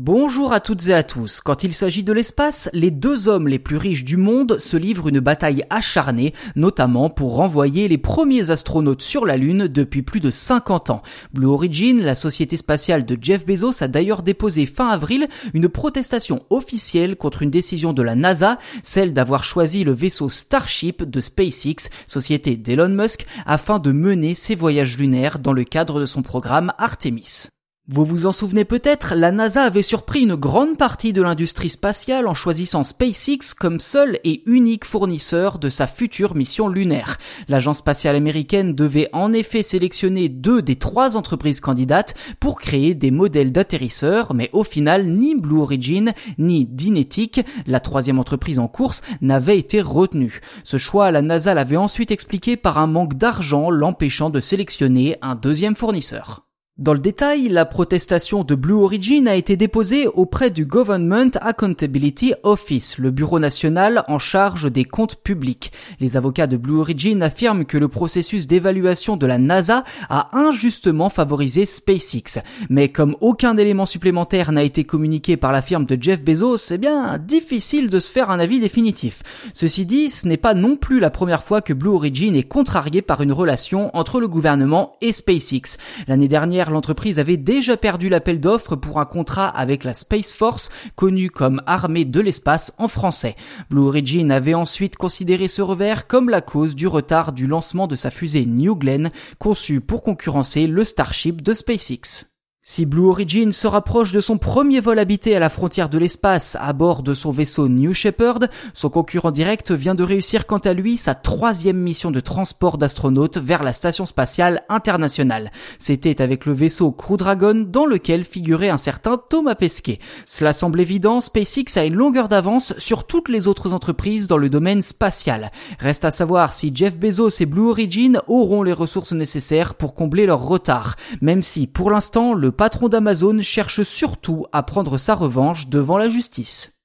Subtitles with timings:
[0.00, 1.40] Bonjour à toutes et à tous.
[1.40, 5.08] Quand il s'agit de l'espace, les deux hommes les plus riches du monde se livrent
[5.08, 10.30] une bataille acharnée, notamment pour renvoyer les premiers astronautes sur la Lune depuis plus de
[10.30, 11.02] 50 ans.
[11.32, 16.44] Blue Origin, la société spatiale de Jeff Bezos, a d'ailleurs déposé fin avril une protestation
[16.48, 21.90] officielle contre une décision de la NASA, celle d'avoir choisi le vaisseau Starship de SpaceX,
[22.06, 26.72] société d'Elon Musk, afin de mener ses voyages lunaires dans le cadre de son programme
[26.78, 27.48] Artemis.
[27.90, 32.26] Vous vous en souvenez peut-être, la NASA avait surpris une grande partie de l'industrie spatiale
[32.26, 37.16] en choisissant SpaceX comme seul et unique fournisseur de sa future mission lunaire.
[37.48, 43.10] L'agence spatiale américaine devait en effet sélectionner deux des trois entreprises candidates pour créer des
[43.10, 49.00] modèles d'atterrisseurs, mais au final, ni Blue Origin ni Dynetic, la troisième entreprise en course,
[49.22, 50.42] n'avaient été retenus.
[50.62, 55.36] Ce choix, la NASA l'avait ensuite expliqué par un manque d'argent l'empêchant de sélectionner un
[55.36, 56.47] deuxième fournisseur.
[56.78, 62.34] Dans le détail, la protestation de Blue Origin a été déposée auprès du Government Accountability
[62.44, 65.72] Office, le bureau national en charge des comptes publics.
[65.98, 71.10] Les avocats de Blue Origin affirment que le processus d'évaluation de la NASA a injustement
[71.10, 72.44] favorisé SpaceX.
[72.70, 76.78] Mais comme aucun élément supplémentaire n'a été communiqué par la firme de Jeff Bezos, c'est
[76.78, 79.24] bien difficile de se faire un avis définitif.
[79.52, 83.02] Ceci dit, ce n'est pas non plus la première fois que Blue Origin est contrarié
[83.02, 85.76] par une relation entre le gouvernement et SpaceX.
[86.06, 90.70] L'année dernière, l'entreprise avait déjà perdu l'appel d'offres pour un contrat avec la Space Force,
[90.96, 93.36] connue comme armée de l'espace en français.
[93.70, 97.96] Blue Origin avait ensuite considéré ce revers comme la cause du retard du lancement de
[97.96, 102.37] sa fusée New Glenn, conçue pour concurrencer le Starship de SpaceX.
[102.70, 106.54] Si Blue Origin se rapproche de son premier vol habité à la frontière de l'espace
[106.60, 108.40] à bord de son vaisseau New Shepard,
[108.74, 113.38] son concurrent direct vient de réussir quant à lui sa troisième mission de transport d'astronautes
[113.38, 115.50] vers la station spatiale internationale.
[115.78, 119.98] C'était avec le vaisseau Crew Dragon dans lequel figurait un certain Thomas Pesquet.
[120.26, 124.50] Cela semble évident, SpaceX a une longueur d'avance sur toutes les autres entreprises dans le
[124.50, 125.52] domaine spatial.
[125.78, 130.26] Reste à savoir si Jeff Bezos et Blue Origin auront les ressources nécessaires pour combler
[130.26, 135.68] leur retard, même si pour l'instant le patron d'Amazon cherche surtout à prendre sa revanche
[135.68, 136.77] devant la justice.